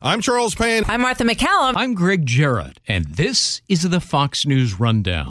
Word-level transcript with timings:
I'm 0.00 0.20
Charles 0.20 0.54
Payne. 0.54 0.84
I'm 0.86 1.00
Martha 1.00 1.24
MacCallum. 1.24 1.72
I'm 1.74 1.92
Greg 1.92 2.24
Jarrett, 2.24 2.78
and 2.86 3.04
this 3.06 3.62
is 3.68 3.82
the 3.82 3.98
Fox 3.98 4.46
News 4.46 4.78
Rundown. 4.78 5.28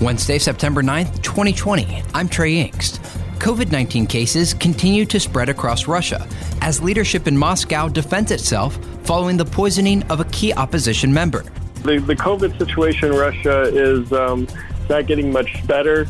Wednesday, 0.00 0.38
September 0.38 0.82
9th, 0.82 1.22
2020. 1.22 2.02
I'm 2.14 2.26
Trey 2.26 2.52
Yingst. 2.52 3.00
COVID 3.38 3.70
19 3.70 4.06
cases 4.06 4.54
continue 4.54 5.04
to 5.04 5.20
spread 5.20 5.50
across 5.50 5.86
Russia 5.86 6.26
as 6.62 6.80
leadership 6.80 7.26
in 7.26 7.36
Moscow 7.36 7.86
defends 7.90 8.30
itself 8.30 8.78
following 9.04 9.36
the 9.36 9.44
poisoning 9.44 10.02
of 10.04 10.20
a 10.20 10.24
key 10.26 10.54
opposition 10.54 11.12
member. 11.12 11.42
The, 11.82 11.98
the 11.98 12.16
COVID 12.16 12.56
situation 12.56 13.12
in 13.12 13.18
Russia 13.18 13.64
is 13.64 14.10
um, 14.14 14.48
not 14.88 15.06
getting 15.06 15.30
much 15.30 15.66
better. 15.66 16.06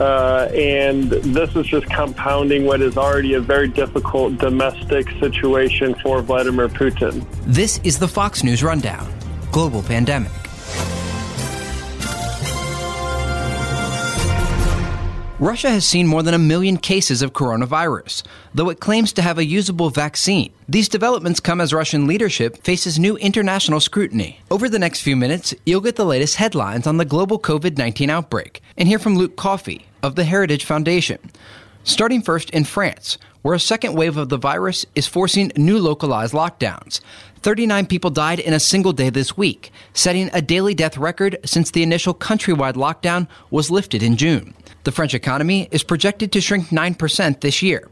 Uh, 0.00 0.48
and 0.54 1.10
this 1.10 1.54
is 1.56 1.66
just 1.66 1.86
compounding 1.90 2.64
what 2.64 2.80
is 2.80 2.96
already 2.96 3.34
a 3.34 3.40
very 3.40 3.68
difficult 3.68 4.36
domestic 4.38 5.08
situation 5.18 5.94
for 6.02 6.22
Vladimir 6.22 6.68
Putin. 6.68 7.24
This 7.46 7.80
is 7.82 7.98
the 7.98 8.08
Fox 8.08 8.44
News 8.44 8.62
Rundown 8.62 9.12
Global 9.50 9.82
Pandemic. 9.82 10.47
Russia 15.40 15.70
has 15.70 15.86
seen 15.86 16.08
more 16.08 16.24
than 16.24 16.34
a 16.34 16.38
million 16.38 16.76
cases 16.76 17.22
of 17.22 17.32
coronavirus, 17.32 18.24
though 18.52 18.70
it 18.70 18.80
claims 18.80 19.12
to 19.12 19.22
have 19.22 19.38
a 19.38 19.44
usable 19.44 19.88
vaccine. 19.88 20.52
These 20.68 20.88
developments 20.88 21.38
come 21.38 21.60
as 21.60 21.72
Russian 21.72 22.08
leadership 22.08 22.56
faces 22.64 22.98
new 22.98 23.16
international 23.18 23.78
scrutiny. 23.78 24.40
Over 24.50 24.68
the 24.68 24.80
next 24.80 25.02
few 25.02 25.14
minutes, 25.14 25.54
you'll 25.64 25.80
get 25.80 25.94
the 25.94 26.04
latest 26.04 26.34
headlines 26.36 26.88
on 26.88 26.96
the 26.96 27.04
global 27.04 27.38
COVID 27.38 27.78
19 27.78 28.10
outbreak 28.10 28.60
and 28.76 28.88
hear 28.88 28.98
from 28.98 29.16
Luke 29.16 29.36
Coffey 29.36 29.86
of 30.02 30.16
the 30.16 30.24
Heritage 30.24 30.64
Foundation. 30.64 31.20
Starting 31.84 32.20
first 32.20 32.50
in 32.50 32.64
France, 32.64 33.16
where 33.42 33.54
a 33.54 33.60
second 33.60 33.94
wave 33.94 34.16
of 34.16 34.28
the 34.28 34.36
virus 34.36 34.84
is 34.94 35.06
forcing 35.06 35.52
new 35.56 35.78
localized 35.78 36.34
lockdowns. 36.34 37.00
39 37.40 37.86
people 37.86 38.10
died 38.10 38.40
in 38.40 38.52
a 38.52 38.60
single 38.60 38.92
day 38.92 39.10
this 39.10 39.36
week, 39.36 39.70
setting 39.92 40.28
a 40.32 40.42
daily 40.42 40.74
death 40.74 40.98
record 40.98 41.38
since 41.44 41.70
the 41.70 41.82
initial 41.82 42.14
countrywide 42.14 42.74
lockdown 42.74 43.28
was 43.50 43.70
lifted 43.70 44.02
in 44.02 44.16
June. 44.16 44.54
The 44.84 44.92
French 44.92 45.14
economy 45.14 45.68
is 45.70 45.82
projected 45.82 46.32
to 46.32 46.40
shrink 46.40 46.68
9% 46.68 47.40
this 47.40 47.62
year. 47.62 47.88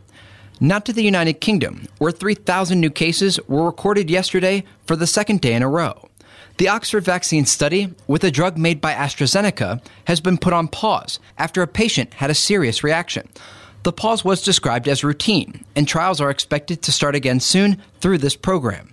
Not 0.59 0.87
to 0.87 0.93
the 0.93 1.05
United 1.05 1.35
Kingdom, 1.35 1.87
where 1.99 2.11
3,000 2.11 2.81
new 2.81 2.91
cases 2.91 3.39
were 3.47 3.67
recorded 3.67 4.11
yesterday 4.11 4.65
for 4.87 4.97
the 4.97 5.07
second 5.07 5.43
day 5.43 5.53
in 5.53 5.63
a 5.63 5.69
row. 5.69 6.09
The 6.59 6.69
Oxford 6.69 7.05
vaccine 7.05 7.45
study, 7.45 7.95
with 8.07 8.25
a 8.25 8.31
drug 8.31 8.57
made 8.57 8.81
by 8.81 8.95
AstraZeneca, 8.95 9.83
has 10.07 10.21
been 10.23 10.39
put 10.39 10.55
on 10.55 10.69
pause 10.69 11.19
after 11.37 11.61
a 11.61 11.67
patient 11.67 12.15
had 12.15 12.31
a 12.31 12.35
serious 12.35 12.83
reaction. 12.83 13.29
The 13.87 13.93
pause 13.93 14.25
was 14.25 14.43
described 14.43 14.89
as 14.89 15.05
routine, 15.05 15.65
and 15.77 15.87
trials 15.87 16.21
are 16.21 16.29
expected 16.29 16.83
to 16.83 16.91
start 16.91 17.15
again 17.15 17.39
soon 17.39 17.81
through 18.01 18.19
this 18.19 18.35
program. 18.35 18.93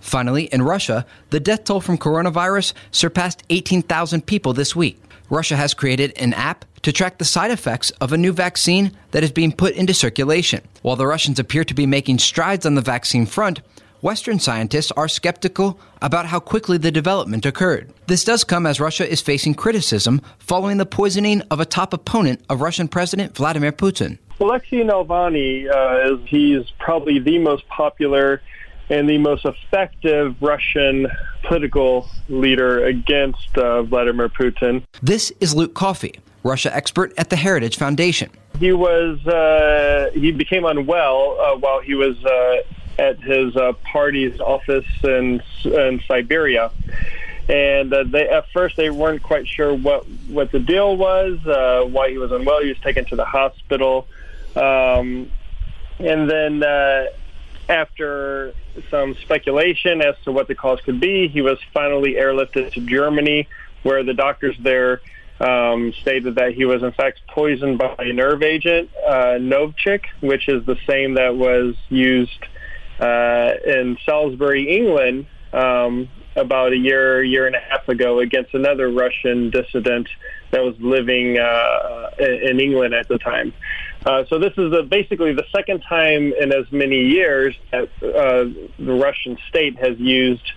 Finally, 0.00 0.46
in 0.46 0.62
Russia, 0.62 1.06
the 1.30 1.38
death 1.38 1.62
toll 1.62 1.80
from 1.80 1.96
coronavirus 1.96 2.72
surpassed 2.90 3.44
18,000 3.50 4.26
people 4.26 4.52
this 4.52 4.74
week. 4.74 5.00
Russia 5.30 5.54
has 5.54 5.74
created 5.74 6.12
an 6.18 6.34
app 6.34 6.64
to 6.82 6.92
track 6.92 7.18
the 7.18 7.24
side 7.24 7.52
effects 7.52 7.90
of 8.00 8.12
a 8.12 8.18
new 8.18 8.32
vaccine 8.32 8.90
that 9.12 9.22
is 9.22 9.30
being 9.30 9.52
put 9.52 9.76
into 9.76 9.94
circulation. 9.94 10.60
While 10.82 10.96
the 10.96 11.06
Russians 11.06 11.38
appear 11.38 11.62
to 11.62 11.72
be 11.72 11.86
making 11.86 12.18
strides 12.18 12.66
on 12.66 12.74
the 12.74 12.80
vaccine 12.80 13.26
front, 13.26 13.60
Western 14.00 14.40
scientists 14.40 14.90
are 14.96 15.06
skeptical 15.06 15.78
about 16.00 16.26
how 16.26 16.40
quickly 16.40 16.76
the 16.76 16.90
development 16.90 17.46
occurred. 17.46 17.92
This 18.08 18.24
does 18.24 18.42
come 18.42 18.66
as 18.66 18.80
Russia 18.80 19.08
is 19.08 19.20
facing 19.20 19.54
criticism 19.54 20.20
following 20.40 20.78
the 20.78 20.84
poisoning 20.84 21.42
of 21.52 21.60
a 21.60 21.64
top 21.64 21.92
opponent 21.92 22.44
of 22.50 22.60
Russian 22.60 22.88
President 22.88 23.36
Vladimir 23.36 23.70
Putin. 23.70 24.18
Alexei 24.40 24.82
Navalny 24.82 25.70
uh, 25.70 26.14
is 26.14 26.28
he's 26.28 26.70
probably 26.78 27.18
the 27.18 27.38
most 27.38 27.66
popular 27.68 28.42
and 28.90 29.08
the 29.08 29.18
most 29.18 29.44
effective 29.44 30.34
Russian 30.40 31.06
political 31.44 32.08
leader 32.28 32.84
against 32.84 33.56
uh, 33.56 33.82
Vladimir 33.82 34.28
Putin. 34.28 34.82
This 35.02 35.32
is 35.40 35.54
Luke 35.54 35.74
Coffey, 35.74 36.20
Russia 36.42 36.74
expert 36.74 37.12
at 37.16 37.30
the 37.30 37.36
Heritage 37.36 37.76
Foundation. 37.76 38.30
He 38.58 38.72
was 38.72 39.24
uh, 39.26 40.10
he 40.12 40.30
became 40.32 40.64
unwell 40.64 41.38
uh, 41.40 41.56
while 41.56 41.80
he 41.80 41.94
was 41.94 42.22
uh, 42.24 42.62
at 42.98 43.18
his 43.20 43.56
uh, 43.56 43.72
party's 43.84 44.40
office 44.40 44.86
in 45.02 45.42
in 45.64 46.00
Siberia. 46.06 46.70
And 47.48 47.92
uh, 47.92 48.04
they, 48.04 48.28
at 48.28 48.48
first, 48.50 48.76
they 48.76 48.90
weren't 48.90 49.22
quite 49.22 49.48
sure 49.48 49.74
what, 49.74 50.06
what 50.28 50.52
the 50.52 50.60
deal 50.60 50.96
was, 50.96 51.40
why 51.90 52.10
he 52.10 52.16
was 52.16 52.30
unwell. 52.30 52.62
He 52.62 52.68
was 52.68 52.78
taken 52.78 53.04
to 53.06 53.16
the 53.16 53.24
hospital. 53.24 54.06
Um, 54.56 55.30
and 55.98 56.30
then 56.30 56.62
after 57.68 58.54
some 58.90 59.14
speculation 59.16 60.02
as 60.02 60.14
to 60.24 60.32
what 60.32 60.48
the 60.48 60.54
cause 60.54 60.80
could 60.84 61.00
be, 61.00 61.28
he 61.28 61.40
was 61.40 61.58
finally 61.72 62.14
airlifted 62.14 62.72
to 62.72 62.80
Germany, 62.80 63.48
where 63.82 64.04
the 64.04 64.14
doctors 64.14 64.56
there 64.60 65.00
um, 65.40 65.92
stated 66.00 66.36
that 66.36 66.54
he 66.54 66.64
was 66.64 66.82
in 66.82 66.92
fact 66.92 67.20
poisoned 67.28 67.78
by 67.78 67.94
a 67.98 68.12
nerve 68.12 68.42
agent, 68.42 68.90
uh, 69.06 69.38
Novichok, 69.38 70.02
which 70.20 70.48
is 70.48 70.64
the 70.66 70.76
same 70.86 71.14
that 71.14 71.36
was 71.36 71.74
used 71.88 72.44
uh, 73.00 73.52
in 73.64 73.98
Salisbury, 74.06 74.76
England, 74.76 75.26
um, 75.52 76.08
about 76.36 76.72
a 76.72 76.76
year, 76.76 77.22
year 77.22 77.46
and 77.46 77.56
a 77.56 77.60
half 77.60 77.88
ago 77.88 78.20
against 78.20 78.54
another 78.54 78.90
Russian 78.90 79.50
dissident 79.50 80.08
that 80.50 80.62
was 80.62 80.74
living 80.78 81.38
uh, 81.38 82.10
in 82.18 82.60
England 82.60 82.94
at 82.94 83.08
the 83.08 83.18
time. 83.18 83.52
Uh, 84.04 84.24
so 84.28 84.38
this 84.38 84.52
is 84.56 84.72
a, 84.72 84.82
basically 84.82 85.32
the 85.32 85.46
second 85.52 85.80
time 85.80 86.32
in 86.32 86.52
as 86.52 86.70
many 86.72 87.06
years 87.06 87.54
that 87.70 87.88
uh, 88.02 88.44
the 88.78 88.92
Russian 88.92 89.38
state 89.48 89.78
has 89.78 89.98
used 89.98 90.50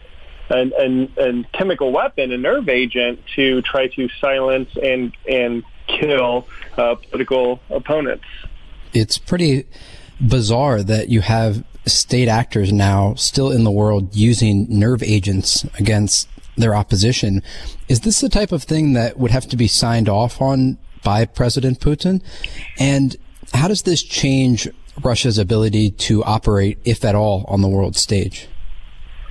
an, 0.50 0.74
an, 0.78 1.14
a 1.18 1.58
chemical 1.58 1.92
weapon, 1.92 2.32
a 2.32 2.38
nerve 2.38 2.70
agent, 2.70 3.20
to 3.36 3.62
try 3.62 3.88
to 3.88 4.10
silence 4.20 4.70
and 4.82 5.16
and 5.30 5.64
kill 5.88 6.48
uh, 6.78 6.96
political 6.96 7.60
opponents. 7.70 8.26
It's 8.94 9.18
pretty 9.18 9.66
bizarre 10.20 10.82
that 10.84 11.10
you 11.10 11.22
have 11.22 11.64
state 11.86 12.28
actors 12.28 12.74
now 12.74 13.14
still 13.16 13.52
in 13.52 13.64
the 13.64 13.72
world 13.72 14.16
using 14.16 14.66
nerve 14.70 15.04
agents 15.04 15.66
against 15.78 16.28
their 16.58 16.74
opposition. 16.74 17.44
Is 17.88 18.02
this 18.02 18.22
the 18.22 18.30
type 18.30 18.52
of 18.52 18.64
thing 18.64 18.94
that 18.94 19.20
would 19.20 19.32
have 19.32 19.48
to 19.50 19.58
be 19.58 19.68
signed 19.68 20.10
off 20.10 20.42
on 20.42 20.78
by 21.04 21.26
President 21.26 21.80
Putin? 21.80 22.24
And 22.80 23.16
how 23.54 23.68
does 23.68 23.84
this 23.84 24.04
change 24.04 24.68
Russia's 25.04 25.38
ability 25.38 25.92
to 25.92 26.24
operate, 26.24 26.78
if 26.86 27.04
at 27.06 27.16
all, 27.16 27.46
on 27.48 27.62
the 27.62 27.68
world 27.68 27.96
stage? 27.96 28.48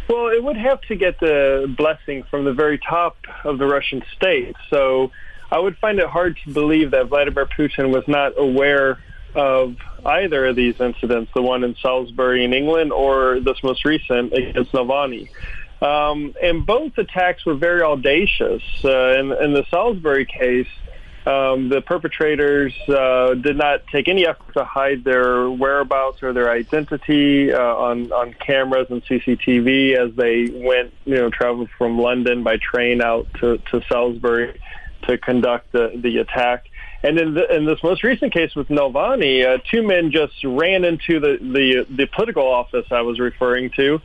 Well, 0.09 0.29
it 0.29 0.43
would 0.43 0.57
have 0.57 0.81
to 0.83 0.97
get 0.97 1.19
the 1.21 1.73
blessing 1.77 2.25
from 2.31 2.45
the 2.45 2.53
very 2.53 2.79
top 2.79 3.17
of 3.45 3.59
the 3.59 3.67
Russian 3.67 4.03
state. 4.15 4.55
So 4.69 5.11
I 5.51 5.59
would 5.59 5.77
find 5.79 5.99
it 5.99 6.07
hard 6.07 6.39
to 6.45 6.53
believe 6.53 6.91
that 6.91 7.07
Vladimir 7.07 7.47
Putin 7.47 7.91
was 7.91 8.05
not 8.07 8.33
aware 8.37 8.99
of 9.35 9.77
either 10.05 10.47
of 10.47 10.57
these 10.57 10.79
incidents, 10.81 11.33
the 11.35 11.43
one 11.43 11.65
in 11.65 11.75
Salisbury 11.77 12.45
in 12.45 12.53
England 12.53 12.93
or 12.93 13.41
this 13.41 13.63
most 13.63 13.85
recent 13.85 14.33
against 14.33 14.73
Navalny. 14.73 15.29
Um, 15.81 16.35
and 16.43 16.65
both 16.65 16.97
attacks 16.99 17.45
were 17.45 17.55
very 17.55 17.83
audacious. 17.83 18.63
Uh, 18.85 19.19
in, 19.19 19.33
in 19.33 19.55
the 19.55 19.65
Salisbury 19.71 20.25
case, 20.25 20.69
um, 21.27 21.71
the 21.71 21.81
perpetrators 21.81 22.75
uh, 22.89 23.33
did 23.35 23.57
not 23.57 23.87
take 23.87 24.09
any 24.09 24.27
effort 24.27 24.53
to 24.55 24.65
hide 24.65 25.05
their 25.05 25.49
whereabouts 25.49 26.23
or 26.23 26.35
their 26.35 26.51
identity 26.51 27.53
uh, 27.53 27.59
on 27.59 28.12
on 28.12 28.35
cameras 28.35 28.89
and 28.91 29.03
CCTV 29.07 29.97
as 29.97 30.15
they 30.17 30.51
went, 30.53 30.93
you 31.07 31.15
know, 31.15 31.31
traveled 31.31 31.71
from 31.79 31.99
London 31.99 32.43
by 32.43 32.59
train 32.59 33.01
out 33.01 33.27
to, 33.41 33.57
to 33.71 33.81
Salisbury 33.89 34.61
to 35.05 35.17
conduct 35.17 35.73
the, 35.73 35.93
the 35.97 36.19
attack. 36.19 36.67
And 37.03 37.19
in, 37.19 37.35
the, 37.35 37.55
in 37.55 37.67
this 37.67 37.83
most 37.83 38.03
recent 38.03 38.33
case 38.33 38.55
with 38.55 38.69
Navalny, 38.69 39.47
uh, 39.47 39.59
two 39.71 39.83
men 39.83 40.11
just 40.11 40.35
ran 40.45 40.85
into 40.85 41.21
the, 41.21 41.39
the 41.41 41.87
the 41.95 42.06
political 42.06 42.47
office 42.47 42.87
I 42.91 43.01
was 43.01 43.19
referring 43.19 43.71
to. 43.76 44.00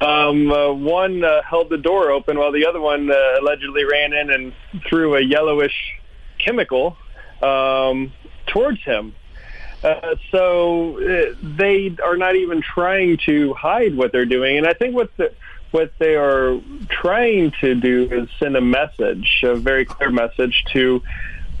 Um, 0.00 0.50
uh, 0.50 0.72
one 0.72 1.22
uh, 1.22 1.42
held 1.48 1.70
the 1.70 1.78
door 1.78 2.10
open 2.10 2.36
while 2.36 2.50
the 2.50 2.66
other 2.66 2.80
one 2.80 3.10
uh, 3.10 3.40
allegedly 3.40 3.84
ran 3.84 4.12
in 4.12 4.30
and 4.30 4.52
threw 4.88 5.14
a 5.16 5.20
yellowish 5.20 5.72
chemical 6.38 6.96
um, 7.42 8.12
towards 8.46 8.82
him. 8.82 9.14
Uh, 9.82 10.16
so 10.30 10.98
uh, 10.98 11.34
they 11.42 11.94
are 12.02 12.16
not 12.16 12.36
even 12.36 12.62
trying 12.62 13.18
to 13.18 13.52
hide 13.52 13.94
what 13.94 14.12
they're 14.12 14.24
doing, 14.24 14.56
and 14.56 14.66
I 14.66 14.72
think 14.72 14.94
what 14.94 15.14
the, 15.18 15.34
what 15.72 15.92
they 15.98 16.16
are 16.16 16.58
trying 16.88 17.52
to 17.60 17.74
do 17.74 18.08
is 18.10 18.28
send 18.38 18.56
a 18.56 18.60
message, 18.60 19.40
a 19.42 19.56
very 19.56 19.84
clear 19.84 20.10
message 20.10 20.64
to 20.72 21.02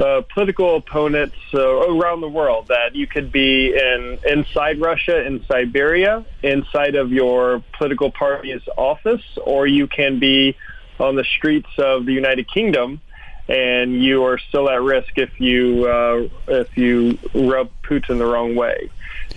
uh, 0.00 0.22
political 0.32 0.76
opponents 0.76 1.36
uh, 1.52 1.60
around 1.60 2.20
the 2.20 2.28
world 2.28 2.68
that 2.68 2.94
you 2.96 3.06
could 3.06 3.30
be 3.30 3.76
in 3.76 4.18
inside 4.26 4.80
Russia, 4.80 5.24
in 5.24 5.44
Siberia, 5.46 6.24
inside 6.42 6.94
of 6.94 7.12
your 7.12 7.62
political 7.76 8.10
party's 8.10 8.62
office, 8.76 9.22
or 9.44 9.66
you 9.66 9.86
can 9.86 10.18
be 10.18 10.56
on 10.98 11.14
the 11.14 11.24
streets 11.24 11.70
of 11.78 12.06
the 12.06 12.12
United 12.12 12.48
Kingdom 12.48 13.00
and 13.48 14.02
you 14.02 14.24
are 14.24 14.38
still 14.38 14.70
at 14.70 14.80
risk 14.80 15.16
if 15.16 15.40
you 15.40 15.86
uh, 15.86 16.28
if 16.48 16.76
you 16.76 17.18
rub 17.34 17.70
Putin 17.82 18.18
the 18.18 18.26
wrong 18.26 18.54
way. 18.54 18.90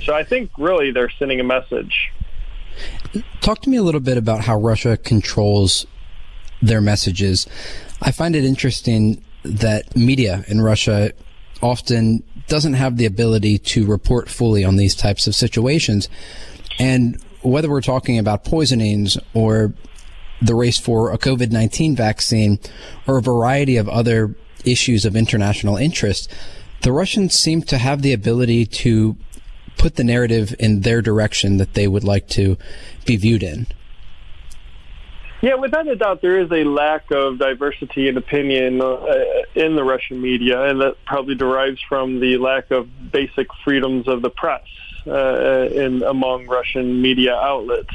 So 0.04 0.14
I 0.14 0.24
think 0.24 0.52
really 0.58 0.92
they're 0.92 1.10
sending 1.10 1.40
a 1.40 1.44
message. 1.44 2.12
Talk 3.42 3.62
to 3.62 3.70
me 3.70 3.78
a 3.78 3.84
little 3.84 4.02
bit 4.02 4.18
about 4.18 4.42
how 4.42 4.60
Russia 4.60 4.98
controls 4.98 5.86
their 6.62 6.82
messages. 6.82 7.48
I 8.02 8.12
find 8.12 8.36
it 8.36 8.44
interesting 8.44 9.24
that 9.44 9.96
media 9.96 10.44
in 10.48 10.62
Russia 10.62 11.12
often 11.62 12.24
doesn't 12.48 12.74
have 12.74 12.98
the 12.98 13.06
ability 13.06 13.58
to 13.58 13.86
report 13.86 14.30
fully 14.30 14.64
on 14.64 14.76
these 14.76 14.96
types 14.96 15.28
of 15.28 15.36
situations. 15.36 16.08
And 16.80 17.22
whether 17.42 17.70
we're 17.70 17.82
talking 17.82 18.18
about 18.20 18.44
poisonings 18.44 19.18
or 19.34 19.74
the 20.42 20.56
race 20.56 20.78
for 20.78 21.12
a 21.12 21.18
COVID 21.18 21.52
19 21.52 21.96
vaccine 21.96 22.60
or 23.08 23.18
a 23.18 23.22
variety 23.22 23.78
of 23.78 23.90
other 23.90 24.36
issues 24.66 25.06
of 25.06 25.16
international 25.16 25.78
interest, 25.78 26.32
the 26.82 26.92
Russians 26.92 27.34
seem 27.34 27.62
to 27.64 27.78
have 27.78 28.02
the 28.02 28.14
ability 28.14 28.66
to 28.66 29.16
put 29.78 29.96
the 29.96 30.04
narrative 30.04 30.56
in 30.60 30.82
their 30.82 31.02
direction 31.02 31.58
that 31.58 31.74
they 31.74 31.88
would 31.88 32.04
like 32.04 32.28
to 32.30 32.58
be 33.06 33.16
viewed 33.16 33.44
in. 33.44 33.68
Yeah, 35.42 35.54
without 35.54 35.88
a 35.88 35.96
doubt, 35.96 36.24
there 36.24 36.40
is 36.40 36.52
a 36.52 36.64
lack 36.64 37.12
of 37.12 37.38
diversity 37.38 38.10
and 38.10 38.18
opinion 38.18 38.82
uh, 38.82 39.06
in 39.54 39.76
the 39.76 39.84
Russian 39.84 40.20
media, 40.20 40.64
and 40.64 40.82
that 40.82 40.96
probably 41.06 41.36
derives 41.36 41.80
from 41.88 42.20
the 42.20 42.38
lack 42.38 42.72
of 42.72 43.12
basic 43.12 43.48
freedoms 43.64 44.08
of 44.08 44.24
the 44.24 44.32
press 44.32 44.66
uh, 45.06 45.70
in 45.72 46.02
among 46.02 46.48
Russian 46.48 47.02
media 47.04 47.36
outlets. 47.36 47.94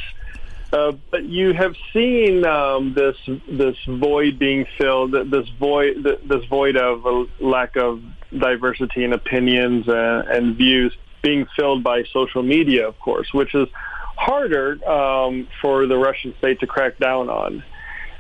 Uh, 0.73 0.93
but 1.11 1.25
you 1.25 1.53
have 1.53 1.75
seen 1.93 2.47
um, 2.47 2.95
this 2.95 3.17
this 3.47 3.77
void 3.87 4.39
being 4.39 4.67
filled, 4.79 5.13
this 5.13 5.47
void 5.61 6.03
this 6.03 6.45
void 6.47 6.77
of 6.77 7.05
a 7.05 7.27
lack 7.41 7.77
of 7.77 8.03
diversity 8.39 9.05
in 9.05 9.13
opinions 9.13 9.85
and, 9.87 10.29
and 10.29 10.57
views 10.57 10.97
being 11.23 11.47
filled 11.57 11.85
by 11.85 12.03
social 12.05 12.43
media, 12.43 12.89
of 12.89 12.99
course, 12.99 13.29
which 13.35 13.55
is 13.55 13.69
harder 14.17 14.83
um, 14.89 15.47
for 15.61 15.87
the 15.87 15.97
Russian 15.97 16.35
state 16.39 16.61
to 16.61 16.67
crack 16.67 16.97
down 16.99 17.29
on. 17.29 17.63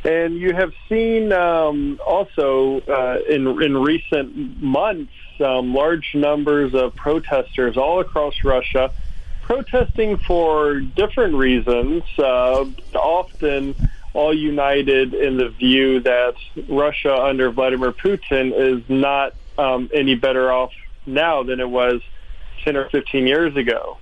And 0.04 0.36
you 0.36 0.52
have 0.52 0.72
seen 0.90 1.32
um, 1.32 1.98
also 2.06 2.80
uh, 2.80 3.18
in 3.30 3.46
in 3.62 3.78
recent 3.78 4.62
months 4.62 5.12
um, 5.40 5.72
large 5.72 6.10
numbers 6.14 6.74
of 6.74 6.94
protesters 6.96 7.78
all 7.78 8.00
across 8.00 8.34
Russia 8.44 8.92
protesting 9.52 10.16
for 10.26 10.80
different 10.80 11.34
reasons, 11.34 12.02
uh, 12.18 12.64
often 12.94 13.74
all 14.14 14.32
united 14.32 15.12
in 15.12 15.36
the 15.36 15.48
view 15.50 16.00
that 16.00 16.34
Russia 16.68 17.14
under 17.14 17.50
Vladimir 17.50 17.92
Putin 17.92 18.52
is 18.54 18.82
not 18.88 19.34
um, 19.58 19.90
any 19.92 20.14
better 20.14 20.50
off 20.50 20.70
now 21.04 21.42
than 21.42 21.60
it 21.60 21.68
was 21.68 22.00
10 22.64 22.76
or 22.76 22.88
15 22.90 23.26
years 23.26 23.54
ago 23.56 23.98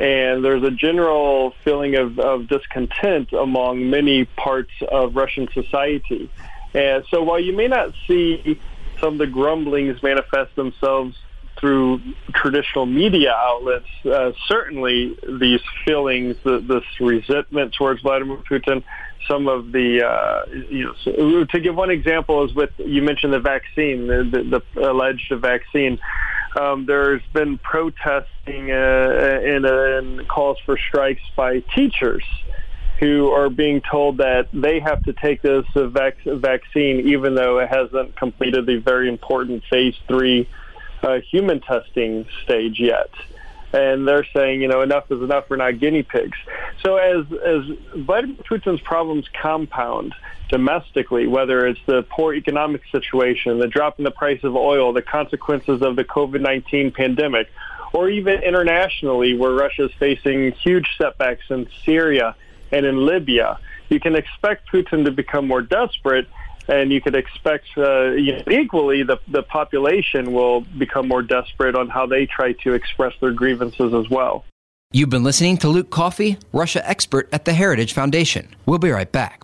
and 0.00 0.44
there's 0.44 0.62
a 0.64 0.72
general 0.72 1.52
feeling 1.62 1.94
of, 1.94 2.18
of 2.18 2.48
discontent 2.48 3.32
among 3.32 3.90
many 3.90 4.24
parts 4.24 4.72
of 4.90 5.14
Russian 5.14 5.48
society. 5.54 6.28
And 6.74 7.04
so 7.10 7.22
while 7.22 7.38
you 7.38 7.56
may 7.56 7.68
not 7.68 7.94
see 8.08 8.60
some 9.00 9.14
of 9.14 9.18
the 9.18 9.28
grumblings 9.28 10.02
manifest 10.02 10.56
themselves 10.56 11.16
through 11.60 12.00
traditional 12.34 12.86
media 12.86 13.32
outlets, 13.32 13.86
uh, 14.04 14.32
certainly 14.48 15.16
these 15.40 15.60
feelings, 15.84 16.36
the, 16.44 16.60
this 16.60 16.84
resentment 17.00 17.74
towards 17.76 18.02
Vladimir 18.02 18.38
Putin, 18.50 18.82
some 19.28 19.48
of 19.48 19.72
the, 19.72 20.04
uh, 20.06 20.44
you 20.68 20.92
know, 21.06 21.44
to 21.44 21.60
give 21.60 21.74
one 21.74 21.90
example 21.90 22.44
is 22.44 22.54
with, 22.54 22.70
you 22.78 23.02
mentioned 23.02 23.32
the 23.32 23.40
vaccine, 23.40 24.06
the, 24.06 24.62
the, 24.74 24.90
alleged 24.90 25.32
vaccine. 25.38 25.98
Um, 26.60 26.86
there's 26.86 27.22
been 27.32 27.58
protesting 27.58 28.70
uh, 28.70 29.40
and, 29.44 29.64
and 29.64 30.28
calls 30.28 30.58
for 30.66 30.78
strikes 30.88 31.22
by 31.36 31.60
teachers 31.74 32.22
who 33.00 33.30
are 33.30 33.50
being 33.50 33.82
told 33.90 34.18
that 34.18 34.48
they 34.52 34.78
have 34.80 35.02
to 35.02 35.12
take 35.14 35.42
this 35.42 35.64
vac- 35.74 36.22
vaccine 36.24 37.08
even 37.08 37.34
though 37.34 37.58
it 37.58 37.68
hasn't 37.68 38.16
completed 38.16 38.66
the 38.66 38.76
very 38.76 39.08
important 39.08 39.64
phase 39.68 39.94
three 40.06 40.48
uh, 41.04 41.20
human 41.30 41.60
testing 41.60 42.26
stage 42.42 42.80
yet 42.80 43.10
and 43.74 44.06
they're 44.06 44.26
saying, 44.34 44.62
you 44.62 44.68
know, 44.68 44.82
enough 44.82 45.10
is 45.10 45.20
enough. 45.20 45.46
We're 45.50 45.56
not 45.56 45.80
guinea 45.80 46.04
pigs. 46.04 46.38
So 46.82 46.96
as 46.96 47.24
as 47.44 47.64
Putin's 48.06 48.80
problems 48.80 49.28
compound 49.40 50.14
domestically, 50.48 51.26
whether 51.26 51.66
it's 51.66 51.80
the 51.86 52.02
poor 52.08 52.34
economic 52.34 52.82
situation, 52.92 53.58
the 53.58 53.66
drop 53.66 53.98
in 53.98 54.04
the 54.04 54.12
price 54.12 54.44
of 54.44 54.54
oil, 54.54 54.92
the 54.92 55.02
consequences 55.02 55.82
of 55.82 55.96
the 55.96 56.04
COVID-19 56.04 56.94
pandemic, 56.94 57.48
or 57.92 58.08
even 58.08 58.42
internationally, 58.42 59.36
where 59.36 59.52
Russia 59.52 59.86
is 59.86 59.92
facing 59.98 60.52
huge 60.52 60.86
setbacks 60.96 61.44
in 61.50 61.68
Syria 61.84 62.36
and 62.70 62.86
in 62.86 63.04
Libya, 63.04 63.58
you 63.88 63.98
can 63.98 64.14
expect 64.14 64.70
Putin 64.70 65.04
to 65.04 65.10
become 65.10 65.48
more 65.48 65.62
desperate 65.62 66.28
and 66.68 66.92
you 66.92 67.00
could 67.00 67.14
expect 67.14 67.66
uh, 67.76 68.10
you 68.12 68.32
know, 68.32 68.42
equally 68.50 69.02
the 69.02 69.18
the 69.28 69.42
population 69.42 70.32
will 70.32 70.62
become 70.78 71.08
more 71.08 71.22
desperate 71.22 71.74
on 71.74 71.88
how 71.88 72.06
they 72.06 72.26
try 72.26 72.52
to 72.52 72.72
express 72.72 73.12
their 73.20 73.32
grievances 73.32 73.92
as 73.94 74.08
well. 74.08 74.44
You've 74.92 75.10
been 75.10 75.24
listening 75.24 75.56
to 75.58 75.68
Luke 75.68 75.90
Coffey, 75.90 76.38
Russia 76.52 76.88
expert 76.88 77.28
at 77.32 77.44
the 77.44 77.52
Heritage 77.52 77.92
Foundation. 77.92 78.54
We'll 78.64 78.78
be 78.78 78.90
right 78.90 79.10
back. 79.10 79.42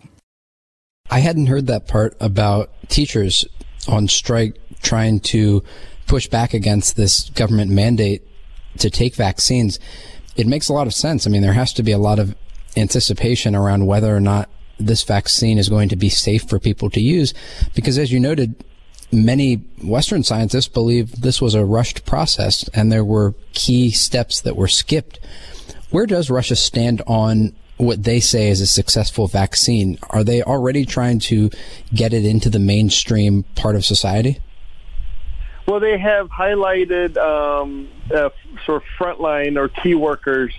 I 1.11 1.19
hadn't 1.19 1.47
heard 1.47 1.67
that 1.67 1.89
part 1.89 2.17
about 2.21 2.71
teachers 2.89 3.45
on 3.89 4.07
strike 4.07 4.57
trying 4.81 5.21
to 5.21 5.65
push 6.07 6.29
back 6.29 6.55
against 6.55 6.97
this 6.97 7.31
government 7.31 7.71
mandate 7.71 8.23
to 8.79 8.91
take 8.91 9.17
vaccines. 9.17 9.81
It 10.37 10.47
makes 10.47 10.69
a 10.69 10.73
lot 10.73 10.87
of 10.87 10.95
sense. 10.95 11.27
I 11.27 11.31
mean, 11.31 11.43
there 11.43 11.53
has 11.53 11.73
to 11.75 11.83
be 11.83 11.93
a 11.93 11.99
lot 11.99 12.21
of 12.21 12.37
anticipation 12.77 13.57
around 13.57 13.87
whether 13.87 14.15
or 14.15 14.21
not 14.21 14.49
this 14.81 15.03
vaccine 15.03 15.59
is 15.59 15.69
going 15.69 15.89
to 15.91 15.97
be 15.97 16.09
safe 16.09 16.43
for 16.49 16.59
people 16.59 16.91
to 16.91 17.01
use. 17.01 17.35
Because 17.75 17.99
as 17.99 18.11
you 18.11 18.19
noted, 18.19 18.65
many 19.13 19.57
Western 19.85 20.23
scientists 20.23 20.69
believe 20.69 21.21
this 21.21 21.41
was 21.41 21.55
a 21.55 21.65
rushed 21.65 22.05
process 22.05 22.69
and 22.75 22.91
there 22.91 23.05
were 23.05 23.35
key 23.53 23.91
steps 23.91 24.41
that 24.43 24.57
were 24.57 24.69
skipped. 24.69 25.21
Where 25.91 26.07
does 26.07 26.31
Russia 26.31 26.57
stand 26.57 27.03
on 27.07 27.55
what 27.77 28.05
they 28.05 28.21
say 28.21 28.49
is 28.49 28.61
a 28.61 28.67
successful 28.67 29.27
vaccine? 29.27 29.99
Are 30.11 30.23
they 30.23 30.43
already 30.43 30.85
trying 30.85 31.19
to 31.21 31.51
get 31.95 32.13
it 32.13 32.25
into 32.25 32.51
the 32.51 32.59
mainstream 32.59 33.45
part 33.55 33.75
of 33.75 33.85
society? 33.85 34.41
Well, 35.67 35.81
they 35.81 35.99
have 35.99 36.29
highlighted 36.29 37.17
um, 37.17 37.89
uh, 38.13 38.31
sort 38.67 38.83
of 38.83 38.89
frontline 38.99 39.57
or 39.57 39.69
key 39.69 39.95
workers 39.95 40.53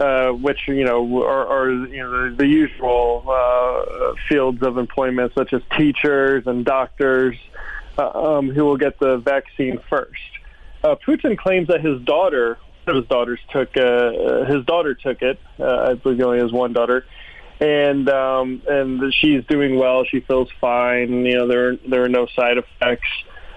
uh, 0.00 0.30
which 0.30 0.60
you 0.68 0.84
know 0.84 1.22
are, 1.22 1.46
are 1.46 1.70
you 1.70 2.02
know 2.02 2.34
the, 2.34 2.46
usual 2.46 3.24
uh, 3.28 4.14
fields 4.28 4.62
of 4.62 4.78
employment, 4.78 5.32
such 5.34 5.52
as 5.52 5.62
teachers 5.76 6.46
and 6.46 6.64
doctors, 6.64 7.36
uh, 7.98 8.08
um, 8.08 8.50
who 8.50 8.64
will 8.64 8.76
get 8.76 8.98
the 8.98 9.16
vaccine 9.18 9.80
first. 9.88 10.20
Uh, 10.84 10.96
Putin 11.06 11.36
claims 11.38 11.68
that 11.68 11.84
his 11.84 12.00
daughter, 12.02 12.58
one 12.84 12.96
of 12.96 13.02
his 13.02 13.08
daughters, 13.08 13.40
took 13.50 13.76
uh, 13.76 14.44
his 14.44 14.64
daughter 14.66 14.94
took 14.94 15.22
it. 15.22 15.40
Uh, 15.58 15.88
I 15.90 15.94
believe 15.94 16.18
he 16.18 16.24
only 16.24 16.40
has 16.40 16.52
one 16.52 16.72
daughter, 16.72 17.06
and 17.60 18.08
um, 18.10 18.62
and 18.68 19.14
she's 19.14 19.44
doing 19.46 19.78
well. 19.78 20.04
She 20.04 20.20
feels 20.20 20.48
fine. 20.60 21.24
You 21.24 21.38
know, 21.38 21.48
there 21.48 21.76
there 21.76 22.04
are 22.04 22.08
no 22.08 22.26
side 22.26 22.58
effects. 22.58 23.08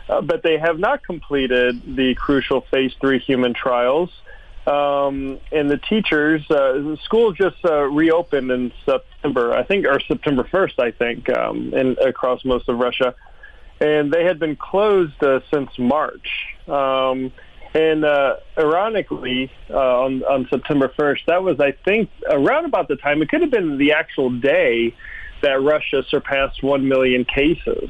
Uh, 0.08 0.22
but 0.22 0.42
they 0.42 0.58
have 0.58 0.80
not 0.80 1.04
completed 1.04 1.96
the 1.96 2.16
crucial 2.16 2.62
phase 2.72 2.92
three 3.00 3.20
human 3.20 3.54
trials 3.54 4.10
um, 4.70 5.40
and 5.52 5.70
the 5.70 5.78
teachers, 5.78 6.44
uh, 6.52 6.74
the 6.74 6.98
school 7.04 7.32
just 7.32 7.58
uh, 7.66 7.86
reopened 7.86 8.52
in 8.52 8.72
September, 8.86 9.52
I 9.52 9.64
think, 9.64 9.88
or 9.88 10.00
September 10.00 10.44
1st, 10.44 10.80
I 10.80 10.92
think, 10.92 11.28
um, 11.36 11.74
in, 11.74 11.98
across 12.00 12.46
most 12.46 12.70
of 12.70 12.78
Russia. 12.78 13.16
And 13.82 14.14
they 14.14 14.24
had 14.24 14.38
been 14.38 14.56
closed 14.56 15.24
uh, 15.24 15.40
since 15.52 15.72
March. 15.80 16.30
Um, 16.68 17.32
and 17.74 18.06
uh, 18.06 18.36
ironically, 18.60 19.52
uh, 19.72 20.04
on, 20.04 20.24
on 20.24 20.48
September 20.52 20.88
1st, 20.90 21.26
that 21.26 21.42
was, 21.42 21.60
I 21.60 21.72
think, 21.72 22.12
around 22.30 22.66
about 22.66 22.90
the 22.90 22.96
time, 22.96 23.24
it 23.24 23.30
could 23.30 23.42
have 23.42 23.52
been 23.52 23.80
the 23.80 23.94
actual 23.94 24.30
day 24.30 24.94
that 25.42 25.64
Russia 25.64 26.04
surpassed 26.10 26.62
1 26.62 26.88
million 26.88 27.26
cases. 27.26 27.90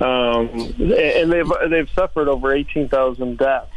Um, 0.00 0.48
and 0.78 1.30
they've, 1.30 1.52
they've 1.68 1.90
suffered 1.94 2.28
over 2.28 2.54
18,000 2.54 3.36
deaths. 3.36 3.70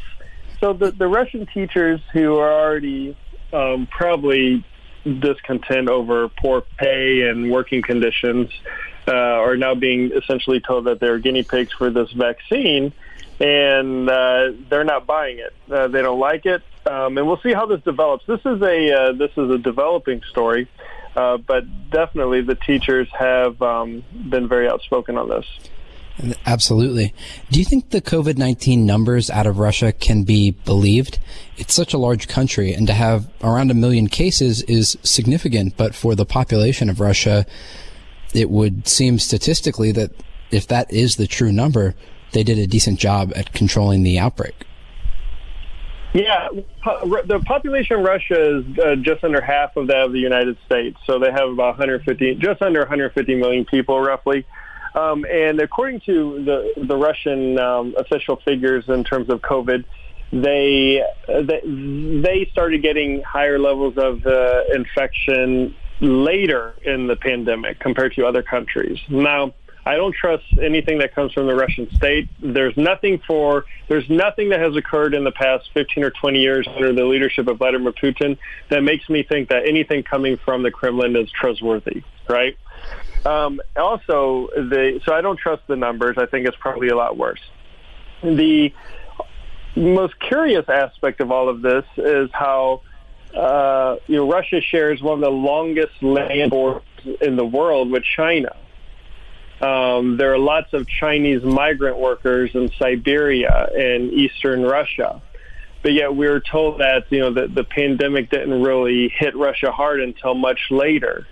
So 0.63 0.71
the, 0.71 0.91
the 0.91 1.07
Russian 1.09 1.45
teachers 1.45 1.99
who 2.13 2.37
are 2.37 2.49
already 2.49 3.17
um, 3.51 3.85
probably 3.85 4.63
discontent 5.03 5.89
over 5.89 6.29
poor 6.29 6.61
pay 6.77 7.27
and 7.27 7.51
working 7.51 7.81
conditions 7.81 8.49
uh, 9.05 9.11
are 9.11 9.57
now 9.57 9.75
being 9.75 10.13
essentially 10.13 10.61
told 10.61 10.85
that 10.85 11.01
they're 11.01 11.19
guinea 11.19 11.43
pigs 11.43 11.73
for 11.73 11.89
this 11.89 12.09
vaccine, 12.13 12.93
and 13.41 14.09
uh, 14.09 14.53
they're 14.69 14.85
not 14.85 15.05
buying 15.05 15.39
it. 15.39 15.53
Uh, 15.69 15.89
they 15.89 16.01
don't 16.01 16.21
like 16.21 16.45
it, 16.45 16.63
um, 16.85 17.17
and 17.17 17.27
we'll 17.27 17.41
see 17.41 17.51
how 17.51 17.65
this 17.65 17.81
develops. 17.81 18.25
This 18.25 18.39
is 18.45 18.61
a 18.61 18.93
uh, 18.93 19.11
this 19.11 19.31
is 19.35 19.49
a 19.49 19.57
developing 19.57 20.21
story, 20.29 20.69
uh, 21.17 21.39
but 21.39 21.65
definitely 21.89 22.39
the 22.39 22.55
teachers 22.55 23.09
have 23.11 23.61
um, 23.61 24.01
been 24.29 24.47
very 24.47 24.69
outspoken 24.69 25.17
on 25.17 25.27
this. 25.27 25.45
Absolutely. 26.45 27.13
Do 27.49 27.59
you 27.59 27.65
think 27.65 27.89
the 27.89 28.01
COVID 28.01 28.37
19 28.37 28.85
numbers 28.85 29.29
out 29.29 29.47
of 29.47 29.57
Russia 29.57 29.91
can 29.91 30.23
be 30.23 30.51
believed? 30.51 31.17
It's 31.57 31.73
such 31.73 31.93
a 31.93 31.97
large 31.97 32.27
country, 32.27 32.73
and 32.73 32.85
to 32.87 32.93
have 32.93 33.27
around 33.41 33.71
a 33.71 33.73
million 33.73 34.07
cases 34.07 34.61
is 34.63 34.97
significant, 35.01 35.75
but 35.75 35.95
for 35.95 36.13
the 36.13 36.25
population 36.25 36.89
of 36.89 36.99
Russia, 36.99 37.45
it 38.33 38.49
would 38.49 38.87
seem 38.87 39.17
statistically 39.17 39.91
that 39.93 40.11
if 40.51 40.67
that 40.67 40.91
is 40.93 41.15
the 41.15 41.27
true 41.27 41.51
number, 41.51 41.95
they 42.31 42.43
did 42.43 42.59
a 42.59 42.67
decent 42.67 42.99
job 42.99 43.33
at 43.35 43.53
controlling 43.53 44.03
the 44.03 44.19
outbreak. 44.19 44.65
Yeah, 46.13 46.47
the 47.25 47.41
population 47.43 47.97
of 47.97 48.05
Russia 48.05 48.59
is 48.59 48.77
uh, 48.77 48.95
just 48.97 49.23
under 49.23 49.41
half 49.41 49.75
of 49.75 49.87
that 49.87 50.01
of 50.01 50.11
the 50.11 50.19
United 50.19 50.57
States. 50.63 50.95
So 51.07 51.17
they 51.17 51.31
have 51.31 51.49
about 51.49 51.79
150, 51.79 52.35
just 52.35 52.61
under 52.61 52.81
150 52.81 53.33
million 53.33 53.65
people, 53.65 53.99
roughly. 53.99 54.45
Um, 54.95 55.25
and 55.25 55.59
according 55.59 56.01
to 56.01 56.43
the 56.43 56.85
the 56.85 56.95
Russian 56.95 57.57
um, 57.59 57.95
official 57.97 58.37
figures 58.45 58.85
in 58.87 59.03
terms 59.03 59.29
of 59.29 59.41
COVID, 59.41 59.85
they 60.31 61.03
they, 61.27 62.49
started 62.51 62.81
getting 62.81 63.21
higher 63.23 63.59
levels 63.59 63.97
of 63.97 64.25
uh, 64.25 64.61
infection 64.73 65.75
later 65.99 66.75
in 66.83 67.07
the 67.07 67.15
pandemic 67.15 67.79
compared 67.79 68.13
to 68.15 68.25
other 68.25 68.43
countries. 68.43 68.99
Now, 69.09 69.53
I 69.85 69.95
don't 69.95 70.15
trust 70.15 70.45
anything 70.61 70.99
that 70.99 71.13
comes 71.13 71.33
from 71.33 71.47
the 71.47 71.55
Russian 71.55 71.93
state. 71.95 72.29
There's 72.41 72.75
nothing 72.77 73.21
for 73.27 73.65
there's 73.89 74.09
nothing 74.09 74.49
that 74.49 74.59
has 74.59 74.75
occurred 74.75 75.13
in 75.13 75.23
the 75.23 75.31
past 75.31 75.69
15 75.73 76.03
or 76.03 76.11
20 76.11 76.39
years 76.39 76.67
under 76.67 76.93
the 76.93 77.05
leadership 77.05 77.47
of 77.47 77.57
Vladimir 77.57 77.91
Putin 77.91 78.37
that 78.69 78.81
makes 78.81 79.09
me 79.09 79.23
think 79.23 79.49
that 79.49 79.67
anything 79.67 80.03
coming 80.03 80.37
from 80.37 80.63
the 80.63 80.71
Kremlin 80.71 81.15
is 81.15 81.29
trustworthy, 81.31 82.03
right? 82.29 82.57
Um, 83.25 83.61
also, 83.75 84.49
the 84.55 85.01
so 85.05 85.13
I 85.13 85.21
don't 85.21 85.37
trust 85.37 85.63
the 85.67 85.75
numbers. 85.75 86.17
I 86.17 86.25
think 86.25 86.47
it's 86.47 86.57
probably 86.57 86.89
a 86.89 86.95
lot 86.95 87.17
worse. 87.17 87.41
The 88.21 88.73
most 89.75 90.19
curious 90.19 90.67
aspect 90.67 91.19
of 91.21 91.31
all 91.31 91.49
of 91.49 91.61
this 91.61 91.85
is 91.97 92.29
how 92.33 92.81
uh, 93.35 93.97
you 94.07 94.17
know 94.17 94.29
Russia 94.29 94.61
shares 94.61 95.01
one 95.01 95.15
of 95.15 95.21
the 95.21 95.31
longest 95.31 96.01
land 96.01 96.51
borders 96.51 96.83
in 97.21 97.35
the 97.35 97.45
world 97.45 97.91
with 97.91 98.03
China. 98.03 98.55
Um, 99.61 100.17
there 100.17 100.33
are 100.33 100.37
lots 100.37 100.73
of 100.73 100.87
Chinese 100.87 101.43
migrant 101.43 101.97
workers 101.97 102.51
in 102.53 102.69
Siberia 102.77 103.69
and 103.73 104.11
eastern 104.11 104.63
Russia. 104.63 105.21
But 105.81 105.93
yet 105.93 106.15
we 106.15 106.27
are 106.27 106.39
told 106.39 106.79
that, 106.79 107.05
you 107.09 107.19
know, 107.19 107.33
the, 107.33 107.47
the 107.47 107.63
pandemic 107.63 108.29
didn't 108.29 108.61
really 108.61 109.09
hit 109.09 109.35
Russia 109.35 109.71
hard 109.71 110.01
until 110.01 110.33
much 110.33 110.59
later. 110.71 111.27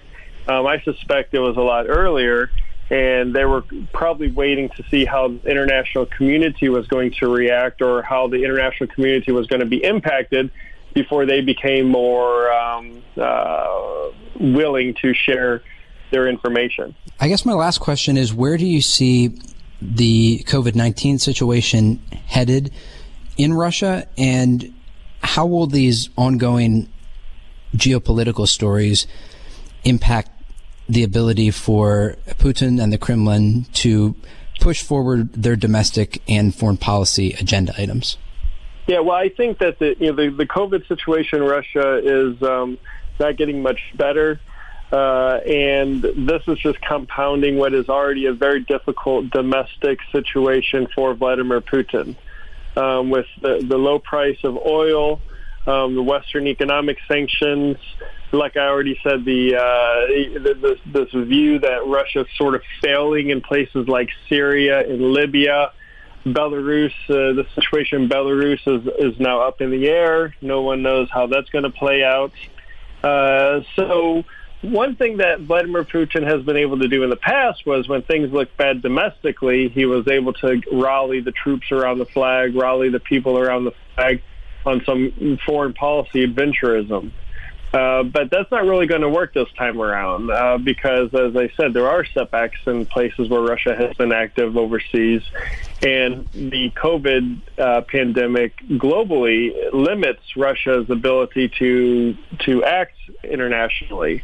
Um, 0.47 0.65
I 0.67 0.81
suspect 0.81 1.33
it 1.33 1.39
was 1.39 1.57
a 1.57 1.61
lot 1.61 1.87
earlier, 1.87 2.51
and 2.89 3.33
they 3.33 3.45
were 3.45 3.63
probably 3.93 4.31
waiting 4.31 4.69
to 4.69 4.83
see 4.89 5.05
how 5.05 5.29
the 5.29 5.49
international 5.49 6.05
community 6.05 6.69
was 6.69 6.87
going 6.87 7.11
to 7.19 7.31
react 7.31 7.81
or 7.81 8.01
how 8.01 8.27
the 8.27 8.43
international 8.43 8.87
community 8.87 9.31
was 9.31 9.47
going 9.47 9.61
to 9.61 9.65
be 9.65 9.83
impacted 9.83 10.51
before 10.93 11.25
they 11.25 11.41
became 11.41 11.87
more 11.87 12.51
um, 12.51 13.01
uh, 13.17 14.09
willing 14.39 14.93
to 14.95 15.13
share 15.13 15.61
their 16.11 16.27
information. 16.27 16.93
I 17.19 17.29
guess 17.29 17.45
my 17.45 17.53
last 17.53 17.79
question 17.79 18.17
is 18.17 18.33
where 18.33 18.57
do 18.57 18.65
you 18.65 18.81
see 18.81 19.39
the 19.81 20.43
COVID 20.47 20.75
19 20.75 21.17
situation 21.17 22.01
headed 22.27 22.71
in 23.37 23.53
Russia, 23.53 24.07
and 24.17 24.73
how 25.23 25.45
will 25.45 25.67
these 25.67 26.09
ongoing 26.17 26.91
geopolitical 27.75 28.47
stories 28.47 29.07
impact 29.83 30.31
the 30.87 31.03
ability 31.03 31.51
for 31.51 32.15
Putin 32.39 32.81
and 32.81 32.91
the 32.91 32.97
Kremlin 32.97 33.65
to 33.73 34.15
push 34.59 34.83
forward 34.83 35.33
their 35.33 35.55
domestic 35.55 36.21
and 36.27 36.53
foreign 36.53 36.77
policy 36.77 37.33
agenda 37.39 37.73
items? 37.77 38.17
Yeah, 38.87 38.99
well, 38.99 39.15
I 39.15 39.29
think 39.29 39.59
that 39.59 39.79
the 39.79 39.95
you 39.99 40.11
know 40.11 40.15
the, 40.15 40.35
the 40.35 40.45
COVID 40.45 40.87
situation 40.87 41.41
in 41.41 41.47
Russia 41.47 42.01
is 42.03 42.41
um, 42.43 42.77
not 43.19 43.37
getting 43.37 43.61
much 43.61 43.79
better. 43.95 44.39
Uh, 44.91 45.39
and 45.47 46.01
this 46.01 46.41
is 46.47 46.59
just 46.59 46.81
compounding 46.81 47.57
what 47.57 47.73
is 47.73 47.87
already 47.87 48.25
a 48.25 48.33
very 48.33 48.59
difficult 48.59 49.29
domestic 49.29 49.99
situation 50.11 50.85
for 50.93 51.13
Vladimir 51.13 51.61
Putin. 51.61 52.15
Um, 52.75 53.09
with 53.09 53.27
the, 53.41 53.65
the, 53.65 53.77
low 53.77 53.99
price 53.99 54.37
of 54.43 54.57
oil, 54.57 55.21
um, 55.67 55.95
the 55.95 56.01
Western 56.01 56.47
economic 56.47 56.97
sanctions, 57.07 57.77
like 58.31 58.57
I 58.57 58.67
already 58.67 58.99
said, 59.03 59.25
the, 59.25 59.55
uh, 59.55 60.55
this, 60.61 60.79
this 60.85 61.11
view 61.11 61.59
that 61.59 61.85
Russia 61.85 62.21
is 62.21 62.27
sort 62.37 62.55
of 62.55 62.61
failing 62.81 63.29
in 63.29 63.41
places 63.41 63.87
like 63.87 64.09
Syria 64.29 64.87
and 64.87 65.13
Libya. 65.13 65.71
Belarus, 66.25 66.93
uh, 67.09 67.33
the 67.33 67.45
situation 67.55 68.03
in 68.03 68.09
Belarus 68.09 68.59
is, 68.67 69.13
is 69.13 69.19
now 69.19 69.41
up 69.41 69.61
in 69.61 69.71
the 69.71 69.87
air. 69.87 70.35
No 70.41 70.61
one 70.61 70.83
knows 70.83 71.09
how 71.11 71.27
that's 71.27 71.49
going 71.49 71.63
to 71.63 71.71
play 71.71 72.03
out. 72.03 72.31
Uh, 73.03 73.61
so 73.75 74.23
one 74.61 74.95
thing 74.95 75.17
that 75.17 75.41
Vladimir 75.41 75.83
Putin 75.83 76.23
has 76.23 76.43
been 76.43 76.57
able 76.57 76.79
to 76.79 76.87
do 76.87 77.03
in 77.03 77.09
the 77.09 77.15
past 77.15 77.65
was 77.65 77.87
when 77.87 78.03
things 78.03 78.31
looked 78.31 78.55
bad 78.57 78.81
domestically, 78.81 79.69
he 79.69 79.85
was 79.85 80.07
able 80.07 80.33
to 80.33 80.61
rally 80.71 81.21
the 81.21 81.31
troops 81.31 81.71
around 81.71 81.97
the 81.97 82.05
flag, 82.05 82.55
rally 82.55 82.89
the 82.89 82.99
people 82.99 83.39
around 83.39 83.65
the 83.65 83.73
flag 83.95 84.21
on 84.65 84.81
some 84.85 85.39
foreign 85.45 85.73
policy 85.73 86.25
adventurism. 86.25 87.11
Uh, 87.73 88.03
but 88.03 88.29
that's 88.29 88.51
not 88.51 88.65
really 88.65 88.85
going 88.85 89.01
to 89.01 89.09
work 89.09 89.33
this 89.33 89.47
time 89.57 89.81
around 89.81 90.29
uh, 90.29 90.57
because, 90.57 91.13
as 91.13 91.37
I 91.37 91.49
said, 91.55 91.73
there 91.73 91.87
are 91.87 92.03
setbacks 92.03 92.59
in 92.65 92.85
places 92.85 93.29
where 93.29 93.39
Russia 93.41 93.73
has 93.73 93.95
been 93.95 94.11
active 94.11 94.57
overseas, 94.57 95.21
and 95.81 96.27
the 96.33 96.69
COVID 96.75 97.41
uh, 97.57 97.81
pandemic 97.89 98.57
globally 98.71 99.53
limits 99.71 100.21
Russia's 100.35 100.89
ability 100.89 101.49
to 101.59 102.17
to 102.39 102.63
act 102.65 102.97
internationally 103.23 104.21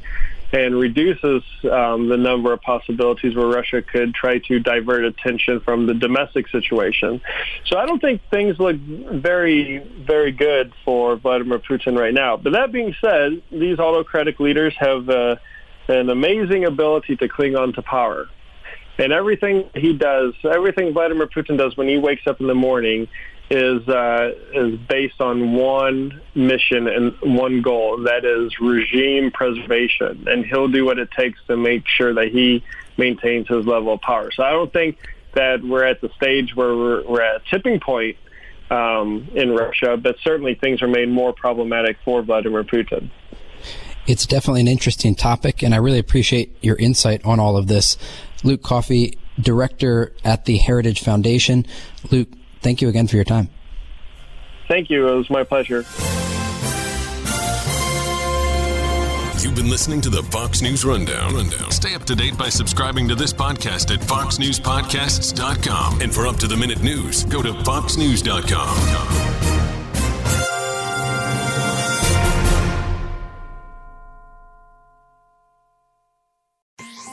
and 0.51 0.80
reduces 0.80 1.44
um, 1.70 2.08
the 2.08 2.16
number 2.18 2.54
of 2.54 2.62
possibilities 2.62 3.36
where 3.36 3.48
Russia 3.48 3.82
could 3.82 4.13
try 4.13 4.39
to 4.39 4.60
divert 4.60 5.04
attention 5.04 5.60
from 5.60 5.88
the 5.88 5.94
domestic 5.94 6.48
situation. 6.50 7.22
So 7.66 7.77
I 7.77 7.86
don't 7.86 8.00
think 8.00 8.22
things 8.30 8.58
look 8.58 8.77
very, 8.77 9.80
very 9.80 10.32
good 10.32 10.74
for 10.86 11.18
Vladimir 11.18 11.60
Putin 11.60 11.98
right 11.98 12.13
now. 12.13 12.38
But 12.38 12.54
that 12.54 12.72
being 12.72 12.96
said, 13.01 13.42
these 13.51 13.77
autocratic 13.77 14.39
leaders 14.39 14.74
have 14.80 15.10
uh, 15.10 15.36
an 15.89 16.10
amazing 16.10 16.66
ability 16.66 17.18
to 17.18 17.27
cling 17.27 17.58
on 17.58 17.74
to 17.74 17.82
power. 17.82 18.27
And 18.98 19.13
everything 19.13 19.70
he 19.75 19.94
does, 19.94 20.34
everything 20.44 20.94
Vladimir 20.94 21.27
Putin 21.27 21.58
does 21.58 21.75
when 21.77 21.88
he 21.88 21.98
wakes 21.98 22.25
up 22.25 22.39
in 22.39 22.48
the 22.48 22.56
morning 22.56 23.08
is 23.50 23.88
uh, 23.88 24.32
is 24.54 24.77
based 24.89 25.22
on 25.22 25.54
one 25.54 26.22
mission 26.36 26.88
and 26.88 27.13
one 27.22 27.62
goal, 27.62 28.04
that 28.04 28.25
is 28.25 28.60
regime 28.60 29.32
preservation, 29.32 30.27
and 30.27 30.46
he'll 30.46 30.68
do 30.68 30.84
what 30.86 31.00
it 31.00 31.10
takes 31.12 31.39
to 31.48 31.56
make 31.56 31.88
sure 31.88 32.13
that 32.13 32.27
he 32.27 32.63
maintains 32.98 33.48
his 33.48 33.66
level 33.66 33.94
of 33.94 34.01
power. 34.01 34.32
So 34.32 34.44
I 34.44 34.51
don't 34.51 34.72
think 34.74 34.98
that 35.34 35.63
we're 35.63 35.86
at 35.86 36.01
the 36.01 36.10
stage 36.16 36.56
where 36.56 36.75
we're, 36.75 37.08
we're 37.08 37.22
at 37.22 37.42
a 37.42 37.50
tipping 37.50 37.80
point 37.80 38.18
um, 38.70 39.30
in 39.34 39.51
Russia, 39.51 39.96
but 39.96 40.18
certainly 40.24 40.56
things 40.56 40.82
are 40.82 40.88
made 40.88 41.10
more 41.10 41.32
problematic 41.32 41.98
for 42.04 42.22
Vladimir 42.24 42.63
Putin. 42.63 43.10
It's 44.08 44.25
definitely 44.25 44.62
an 44.62 44.68
interesting 44.68 45.16
topic, 45.16 45.62
and 45.62 45.74
I 45.74 45.77
really 45.77 46.00
appreciate 46.00 46.58
your 46.62 46.75
insight 46.77 47.24
on 47.25 47.39
all 47.39 47.58
of 47.58 47.68
this. 47.68 47.98
Luke 48.44 48.63
Coffey, 48.63 49.18
director 49.39 50.13
at 50.24 50.46
the 50.46 50.58
Heritage 50.58 51.01
Foundation. 51.01 51.66
Luke, 52.10 52.30
thank 52.62 52.82
you 52.82 52.90
again 52.90 53.08
for 53.08 53.16
your 53.16 53.26
time. 53.26 53.50
Thank 54.68 54.90
you. 54.90 55.08
It 55.08 55.16
was 55.16 55.30
my 55.30 55.44
pleasure. 55.44 55.86
You've 59.42 59.56
been 59.56 59.70
listening 59.70 60.02
to 60.02 60.10
the 60.10 60.24
Fox 60.24 60.62
News 60.62 60.84
Rundown. 60.84 61.36
Rundown. 61.36 61.72
Stay 61.72 61.94
up 61.94 62.04
to 62.06 62.16
date 62.16 62.38
by 62.38 62.50
subscribing 62.50 63.08
to 63.08 63.16
this 63.16 63.32
podcast 63.32 63.94
at 63.94 64.02
foxnewspodcasts.com. 64.02 66.02
And 66.02 66.14
for 66.14 66.28
up 66.28 66.38
to 66.38 66.48
the 66.48 66.58
minute 66.58 66.82
news, 66.82 67.24
go 67.24 67.42
to 67.42 67.54
foxnews.com. 67.54 69.57